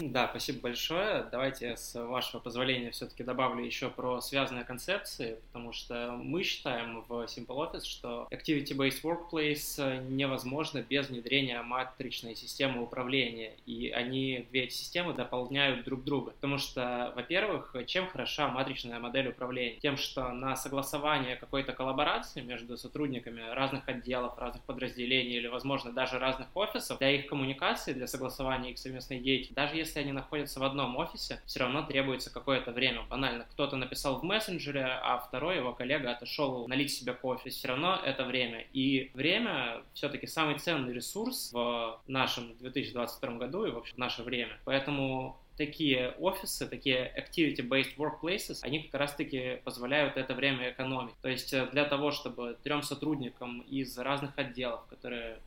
[0.00, 1.26] Да, спасибо большое.
[1.30, 7.12] Давайте, с вашего позволения, все-таки добавлю еще про связанные концепции, потому что мы считаем в
[7.24, 14.74] Simple Office, что Activity-Based Workplace невозможно без внедрения матричной системы управления, и они, две эти
[14.74, 16.32] системы, дополняют друг друга.
[16.32, 19.78] Потому что, во-первых, чем хороша матричная модель управления?
[19.80, 26.18] Тем, что на согласование какой-то коллаборации между сотрудниками разных отделов, разных подразделений или, возможно, даже
[26.18, 30.60] разных офисов, для их коммуникации, для согласования их совместной деятельности, даже если если они находятся
[30.60, 33.02] в одном офисе, все равно требуется какое-то время.
[33.08, 37.50] Банально, кто-то написал в мессенджере, а второй его коллега отошел налить себе кофе.
[37.50, 38.66] Все равно это время.
[38.72, 44.58] И время все-таки самый ценный ресурс в нашем 2022 году и вообще в наше время.
[44.64, 51.14] Поэтому такие офисы, такие activity-based workplaces, они как раз-таки позволяют это время экономить.
[51.22, 55.38] То есть э, для того, чтобы трем сотрудникам из разных отделов, которые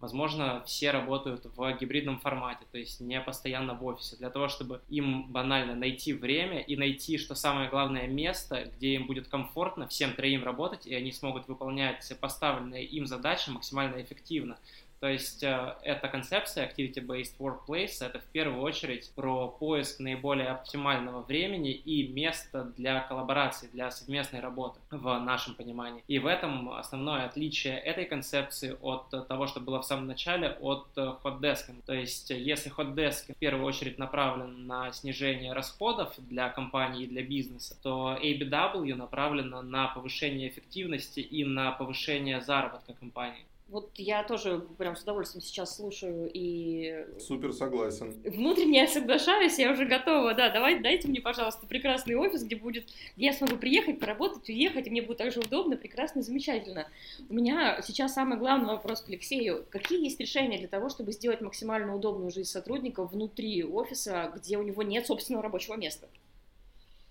[0.00, 4.80] Возможно, все работают в гибридном формате, то есть не постоянно в офисе, для того, чтобы
[4.88, 10.12] им банально найти время и найти, что самое главное, место, где им будет комфортно всем
[10.12, 14.58] троим работать, и они смогут выполнять поставленные им задачи максимально эффективно.
[15.00, 21.22] То есть э, эта концепция Activity-Based Workplace это в первую очередь про поиск наиболее оптимального
[21.22, 26.02] времени и места для коллаборации, для совместной работы в нашем понимании.
[26.08, 30.88] И в этом основное отличие этой концепции от того, что было в самом начале, от
[30.96, 31.72] Hot Desk.
[31.86, 37.06] То есть если Hot Desk в первую очередь направлен на снижение расходов для компании и
[37.06, 43.47] для бизнеса, то ABW направлена на повышение эффективности и на повышение заработка компании.
[43.68, 47.04] Вот я тоже прям с удовольствием сейчас слушаю и...
[47.20, 48.14] Супер согласен.
[48.24, 52.86] Внутренне соглашаюсь, я уже готова, да, давай, дайте мне, пожалуйста, прекрасный офис, где будет...
[53.16, 56.88] где я смогу приехать, поработать, уехать, и мне будет также удобно, прекрасно, замечательно.
[57.28, 59.66] У меня сейчас самый главный вопрос к Алексею.
[59.68, 64.62] Какие есть решения для того, чтобы сделать максимально удобную жизнь сотрудников внутри офиса, где у
[64.62, 66.08] него нет собственного рабочего места?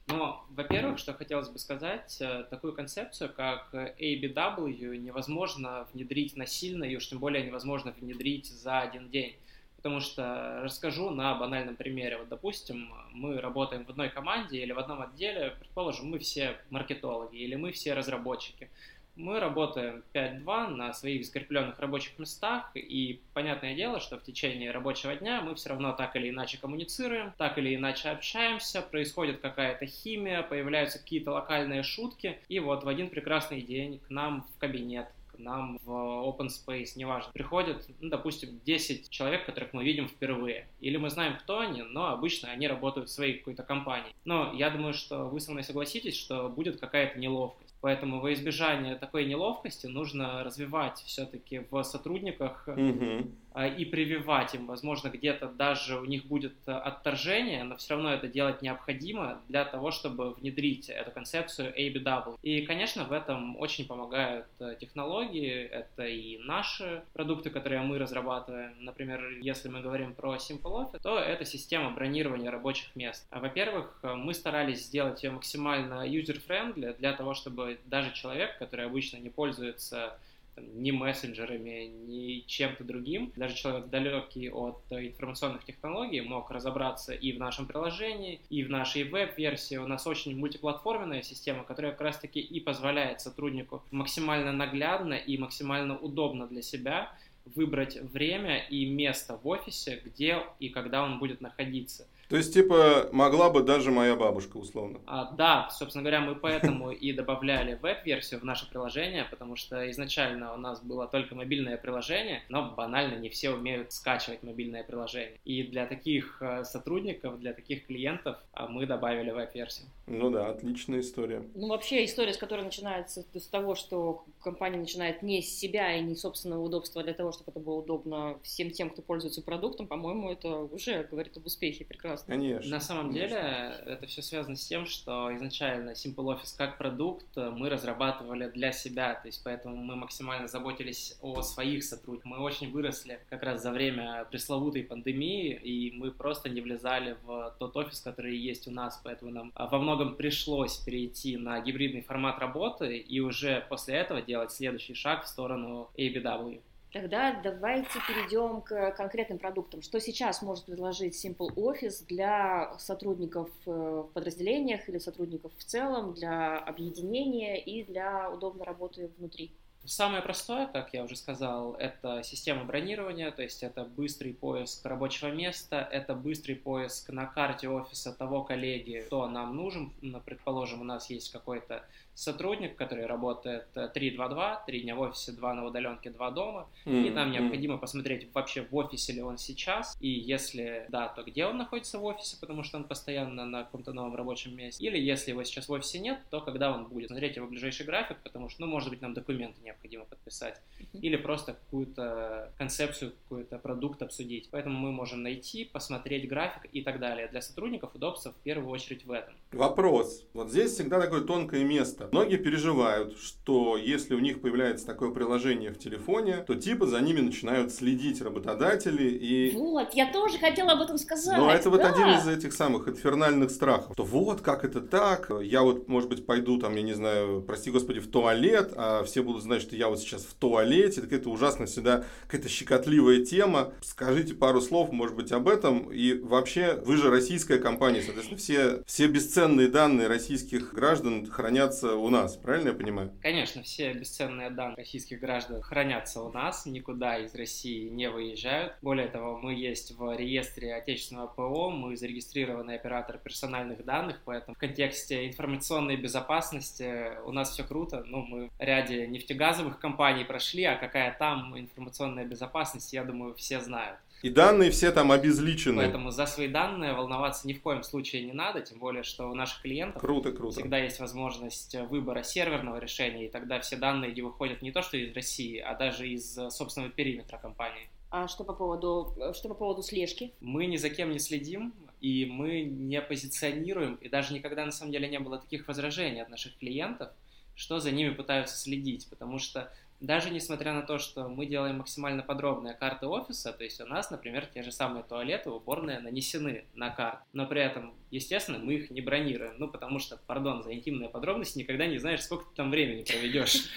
[0.07, 6.95] Но, во-первых, что хотелось бы сказать, э, такую концепцию, как ABW, невозможно внедрить насильно, и
[6.95, 9.35] уж тем более невозможно внедрить за один день.
[9.75, 12.17] Потому что расскажу на банальном примере.
[12.17, 17.35] Вот, допустим, мы работаем в одной команде или в одном отделе, предположим, мы все маркетологи
[17.35, 18.69] или мы все разработчики
[19.17, 25.15] мы работаем 5-2 на своих закрепленных рабочих местах, и понятное дело, что в течение рабочего
[25.15, 30.43] дня мы все равно так или иначе коммуницируем, так или иначе общаемся, происходит какая-то химия,
[30.43, 35.07] появляются какие-то локальные шутки, и вот в один прекрасный день к нам в кабинет
[35.39, 40.67] нам в open space, неважно, приходят, ну, допустим, 10 человек, которых мы видим впервые.
[40.79, 44.13] Или мы знаем, кто они, но обычно они работают в своей какой-то компании.
[44.25, 47.66] Но я думаю, что вы со мной согласитесь, что будет какая-то неловкость.
[47.81, 53.27] Поэтому во избежание такой неловкости нужно развивать все-таки в сотрудниках угу.
[53.65, 54.67] И прививать им.
[54.67, 59.91] Возможно, где-то даже у них будет отторжение, но все равно это делать необходимо для того,
[59.91, 62.37] чтобы внедрить эту концепцию ABW.
[62.43, 65.63] И, конечно, в этом очень помогают э, технологии.
[65.63, 68.73] Это и наши продукты, которые мы разрабатываем.
[68.79, 73.25] Например, если мы говорим про Simple Office, то это система бронирования рабочих мест.
[73.31, 79.29] Во-первых, мы старались сделать ее максимально user-friendly для того, чтобы даже человек, который обычно не
[79.29, 80.17] пользуется
[80.57, 87.31] там, ни мессенджерами, ни чем-то другим, даже человек далекий от информационных технологий мог разобраться и
[87.31, 89.77] в нашем приложении, и в нашей веб-версии.
[89.77, 95.95] У нас очень мультиплатформенная система, которая как раз-таки и позволяет сотруднику максимально наглядно и максимально
[95.95, 97.11] удобно для себя
[97.55, 102.07] выбрать время и место в офисе, где и когда он будет находиться.
[102.29, 104.99] То есть, типа, могла бы даже моя бабушка, условно.
[105.05, 110.53] А, да, собственно говоря, мы поэтому и добавляли веб-версию в наше приложение, потому что изначально
[110.53, 115.39] у нас было только мобильное приложение, но банально не все умеют скачивать мобильное приложение.
[115.45, 119.87] И для таких э, сотрудников, для таких клиентов а, мы добавили веб-версию.
[120.05, 121.43] Ну да, отличная история.
[121.55, 126.01] Ну, вообще, история, с которой начинается с того, что компания начинает не с себя и
[126.01, 130.31] не собственного удобства для того, чтобы это было удобно всем тем, кто пользуется продуктом, по-моему,
[130.31, 132.33] это уже говорит об успехе прекрасно прекрасно.
[132.33, 132.71] Конечно.
[132.71, 133.27] На самом конечно.
[133.27, 138.71] деле это все связано с тем, что изначально Simple Office как продукт мы разрабатывали для
[138.71, 142.25] себя, то есть поэтому мы максимально заботились о своих сотрудниках.
[142.25, 147.55] Мы очень выросли как раз за время пресловутой пандемии, и мы просто не влезали в
[147.59, 152.39] тот офис, который есть у нас, поэтому нам во многом пришлось перейти на гибридный формат
[152.39, 156.61] работы и уже после этого делать следующий шаг в сторону ABW.
[156.93, 159.81] Тогда давайте перейдем к конкретным продуктам.
[159.81, 166.13] Что сейчас может предложить Simple Office для сотрудников э, в подразделениях или сотрудников в целом,
[166.13, 169.51] для объединения и для удобной работы внутри?
[169.87, 175.29] Самое простое, как я уже сказал, это система бронирования, то есть это быстрый поиск рабочего
[175.29, 179.93] места, это быстрый поиск на карте офиса того коллеги, кто нам нужен.
[180.25, 181.85] Предположим, у нас есть какой-то
[182.17, 187.07] сотрудник, который работает 3-2-2, 3 дня в офисе, 2 на удаленке, 2 дома, mm-hmm.
[187.07, 191.45] и нам необходимо посмотреть вообще в офисе ли он сейчас, и если да, то где
[191.45, 195.31] он находится в офисе, потому что он постоянно на каком-то новом рабочем месте, или если
[195.31, 197.09] его сейчас в офисе нет, то когда он будет.
[197.09, 200.99] Смотреть его ближайший график, потому что, ну, может быть, нам документы необходимо подписать, mm-hmm.
[201.01, 204.49] или просто какую-то концепцию, какой-то продукт обсудить.
[204.49, 207.27] Поэтому мы можем найти, посмотреть график и так далее.
[207.27, 209.35] Для сотрудников удобство в первую очередь в этом.
[209.51, 210.25] Вопрос.
[210.33, 212.06] Вот здесь всегда такое тонкое место.
[212.11, 217.21] Многие переживают, что если у них появляется такое приложение в телефоне, то типа за ними
[217.21, 219.51] начинают следить работодатели и...
[219.55, 221.37] Вот, я тоже хотела об этом сказать.
[221.37, 221.69] Но это да.
[221.69, 223.95] вот один из этих самых инфернальных страхов.
[223.95, 225.31] То вот, как это так?
[225.41, 229.23] Я вот, может быть, пойду там, я не знаю, прости господи, в туалет, а все
[229.23, 230.99] будут знать, что я вот сейчас в туалете.
[230.99, 233.73] Это какая-то ужасно всегда какая-то щекотливая тема.
[233.81, 235.91] Скажите пару слов, может быть, об этом.
[235.91, 242.09] И вообще, вы же российская компания, соответственно, все, все бесценные данные российских граждан хранятся у
[242.09, 243.11] нас, правильно я понимаю?
[243.21, 248.73] Конечно, все бесценные данные российских граждан хранятся у нас, никуда из России не выезжают.
[248.81, 254.57] Более того, мы есть в реестре отечественного ПО, мы зарегистрированный оператор персональных данных, поэтому в
[254.59, 258.03] контексте информационной безопасности у нас все круто.
[258.05, 263.59] Ну, мы в ряде нефтегазовых компаний прошли, а какая там информационная безопасность, я думаю, все
[263.59, 263.99] знают.
[264.23, 265.77] И данные все там обезличены.
[265.77, 269.35] Поэтому за свои данные волноваться ни в коем случае не надо, тем более, что у
[269.35, 270.59] наших клиентов круто, круто.
[270.59, 274.97] всегда есть возможность выбора серверного решения, и тогда все данные не выходят не то что
[274.97, 277.89] из России, а даже из собственного периметра компании.
[278.09, 280.33] А что по поводу, что по поводу слежки?
[280.39, 284.91] Мы ни за кем не следим, и мы не позиционируем, и даже никогда на самом
[284.91, 287.09] деле не было таких возражений от наших клиентов,
[287.55, 292.23] что за ними пытаются следить, потому что даже несмотря на то, что мы делаем максимально
[292.23, 296.89] подробные карты офиса, то есть у нас, например, те же самые туалеты, уборные нанесены на
[296.89, 301.09] карту, но при этом, естественно, мы их не бронируем, ну, потому что, пардон, за интимные
[301.09, 303.69] подробности никогда не знаешь, сколько ты там времени проведешь.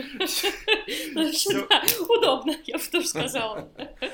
[2.09, 3.71] Удобно, я бы тоже сказала.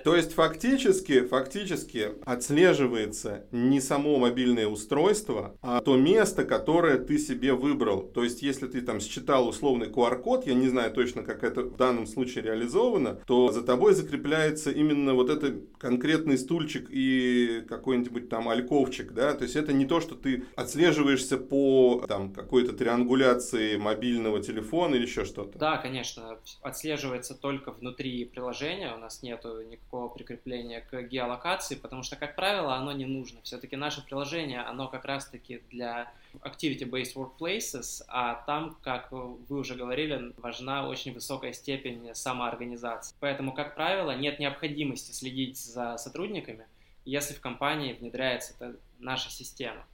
[0.06, 7.54] То есть фактически, фактически отслеживается не само мобильное устройство, а то место, которое ты себе
[7.54, 8.02] выбрал.
[8.02, 11.76] То есть если ты там считал условный QR-код, я не знаю точно, как это в
[11.76, 18.48] данном случае реализовано, то за тобой закрепляется именно вот этот конкретный стульчик и какой-нибудь там
[18.48, 24.40] альковчик, да, то есть это не то, что ты отслеживаешься по там какой-то триангуляции мобильного
[24.40, 25.58] телефона или еще что-то.
[25.58, 32.16] Да, конечно, отслеживается только внутри приложения, у нас нету никакого прикрепления к геолокации, потому что,
[32.16, 33.40] как правило, оно не нужно.
[33.42, 40.32] Все-таки наше приложение, оно как раз-таки для activity-based workplaces, а там, как вы уже говорили,
[40.36, 43.16] важна очень высокая степень самоорганизации.
[43.20, 46.66] Поэтому, как правило, нет необходимости следить за сотрудниками,
[47.04, 49.86] если в компании внедряется эта наша система.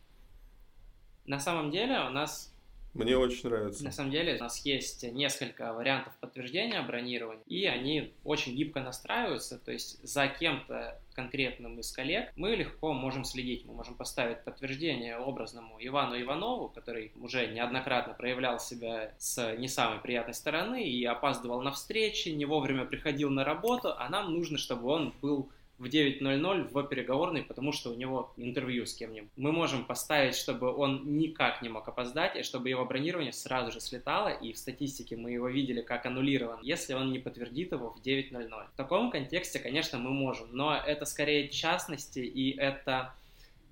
[1.24, 2.51] На самом деле у нас
[2.94, 3.84] мне очень нравится.
[3.84, 9.58] На самом деле у нас есть несколько вариантов подтверждения бронирования, и они очень гибко настраиваются,
[9.58, 13.64] то есть за кем-то конкретным из коллег мы легко можем следить.
[13.64, 20.00] Мы можем поставить подтверждение образному Ивану Иванову, который уже неоднократно проявлял себя с не самой
[20.00, 24.88] приятной стороны и опаздывал на встречи, не вовремя приходил на работу, а нам нужно, чтобы
[24.88, 25.50] он был
[25.82, 29.30] в 9.00 в переговорной, потому что у него интервью с кем-нибудь.
[29.36, 33.80] Мы можем поставить, чтобы он никак не мог опоздать, и чтобы его бронирование сразу же
[33.80, 38.00] слетало, и в статистике мы его видели как аннулирован, если он не подтвердит его в
[38.00, 38.66] 9.00.
[38.72, 43.12] В таком контексте, конечно, мы можем, но это скорее частности, и это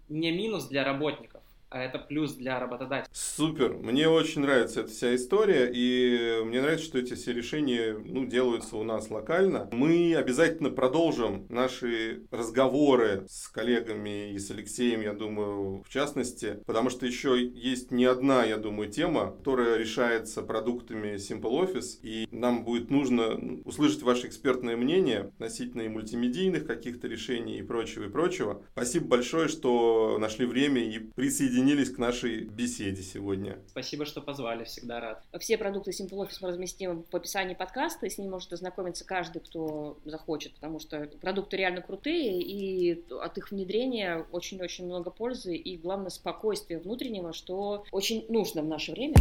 [0.08, 1.39] не минус для работников
[1.70, 3.08] а это плюс для работодателя.
[3.12, 8.26] Супер, мне очень нравится эта вся история, и мне нравится, что эти все решения ну,
[8.26, 9.68] делаются у нас локально.
[9.72, 16.90] Мы обязательно продолжим наши разговоры с коллегами и с Алексеем, я думаю, в частности, потому
[16.90, 22.64] что еще есть не одна, я думаю, тема, которая решается продуктами Simple Office, и нам
[22.64, 28.64] будет нужно услышать ваше экспертное мнение относительно и мультимедийных каких-то решений и прочего, и прочего.
[28.72, 33.58] Спасибо большое, что нашли время и присоединились присоединились к нашей беседе сегодня.
[33.68, 35.22] Спасибо, что позвали, всегда рад.
[35.38, 39.40] Все продукты Simple Office мы разместим в описании подкаста, и с ним может ознакомиться каждый,
[39.40, 45.76] кто захочет, потому что продукты реально крутые, и от их внедрения очень-очень много пользы, и
[45.76, 49.16] главное спокойствие внутреннего, что очень нужно в наше время.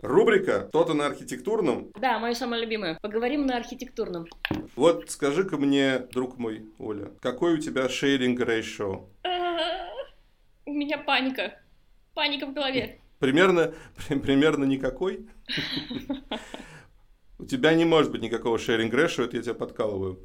[0.00, 1.90] Рубрика «Кто-то на архитектурном».
[2.00, 2.98] Да, мое самое любимое.
[3.02, 4.26] Поговорим на архитектурном.
[4.76, 9.06] Вот скажи-ка мне, друг мой, Оля, какой у тебя шейринг ratio?
[10.68, 11.58] У меня паника.
[12.12, 13.00] Паника в голове.
[13.20, 13.72] Примерно,
[14.06, 15.26] примерно никакой?
[17.38, 20.18] У тебя не может быть никакого ratio, это я тебя подкалываю.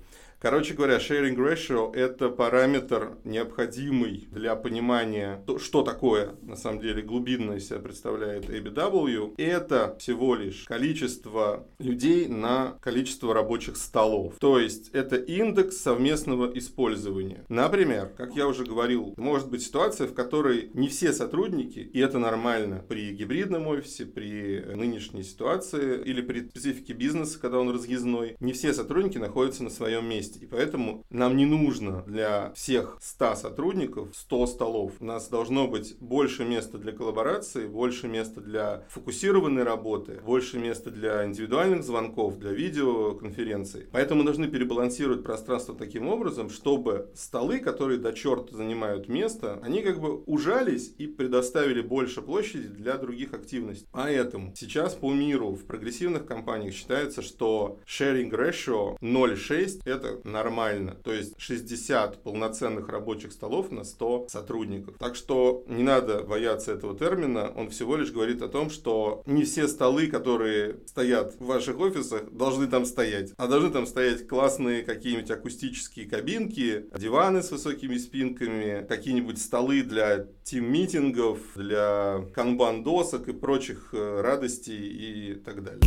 [0.44, 7.54] Короче говоря, sharing ratio– это параметр, необходимый для понимания, что такое, на самом деле, глубинно
[7.54, 9.36] из себя представляет ABW.
[9.38, 14.34] Это всего лишь количество людей на количество рабочих столов.
[14.38, 17.46] То есть, это индекс совместного использования.
[17.48, 22.20] Например, как я уже говорил, может быть ситуация, в которой не все сотрудники, и это
[22.20, 28.52] нормально при гибридном офисе, при нынешней ситуации или при специфике бизнеса, когда он разъездной, не
[28.52, 30.44] все сотрудники находятся на своем месте есть.
[30.44, 34.94] И поэтому нам не нужно для всех 100 сотрудников 100 столов.
[35.00, 40.92] У нас должно быть больше места для коллаборации, больше места для фокусированной работы, больше места
[40.92, 43.88] для индивидуальных звонков, для видеоконференций.
[43.92, 49.82] Поэтому мы должны перебалансировать пространство таким образом, чтобы столы, которые до черта занимают место, они
[49.82, 53.88] как бы ужались и предоставили больше площади для других активностей.
[53.92, 60.98] Поэтому сейчас по миру в прогрессивных компаниях считается, что sharing ratio 0,6 это нормально.
[61.04, 64.96] То есть 60 полноценных рабочих столов на 100 сотрудников.
[64.98, 67.52] Так что не надо бояться этого термина.
[67.56, 72.32] Он всего лишь говорит о том, что не все столы, которые стоят в ваших офисах,
[72.32, 73.34] должны там стоять.
[73.38, 80.28] А должны там стоять классные какие-нибудь акустические кабинки, диваны с высокими спинками, какие-нибудь столы для
[80.44, 85.82] тим-митингов, для канбан-досок и прочих э, радостей и так далее.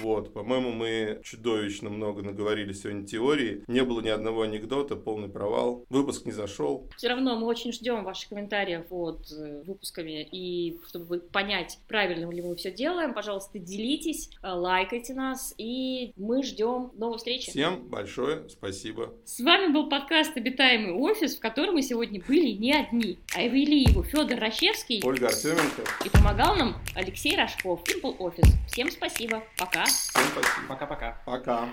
[0.00, 3.62] Вот, по-моему, мы чудовищно много наговорили сегодня теории.
[3.66, 5.84] Не было ни одного анекдота, полный провал.
[5.88, 6.88] Выпуск не зашел.
[6.96, 10.26] Все равно мы очень ждем ваших комментариев под э, выпусками.
[10.30, 15.54] И чтобы понять, правильно ли мы все делаем, пожалуйста, делитесь, э, лайкайте нас.
[15.56, 17.50] И мы ждем новой встречи.
[17.50, 19.14] Всем большое спасибо.
[19.24, 23.84] С вами был подкаст «Обитаемый офис», в котором мы сегодня были не одни, а вели
[23.84, 25.82] его Федор Рощевский, Ольга Артеменко.
[26.04, 28.48] И помогал нам Алексей Рожков, Simple Office.
[28.68, 29.42] Всем спасибо.
[29.58, 29.85] Пока.
[29.86, 30.66] Всем спасибо.
[30.68, 31.16] Пока-пока.
[31.24, 31.68] Пока.